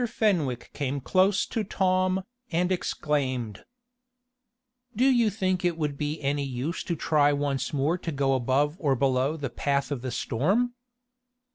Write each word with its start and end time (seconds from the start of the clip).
Fenwick 0.03 0.71
came 0.73 0.99
close 0.99 1.45
to 1.45 1.63
Tom, 1.63 2.23
and 2.51 2.71
exclaimed: 2.71 3.65
"Do 4.95 5.05
you 5.05 5.29
think 5.29 5.63
it 5.63 5.77
would 5.77 5.95
be 5.95 6.19
any 6.23 6.43
use 6.43 6.83
to 6.85 6.95
try 6.95 7.31
once 7.33 7.71
more 7.71 7.99
to 7.99 8.11
go 8.11 8.33
above 8.33 8.77
or 8.79 8.95
below 8.95 9.37
the 9.37 9.51
path 9.51 9.91
of 9.91 10.01
the 10.01 10.09
storm?" 10.09 10.73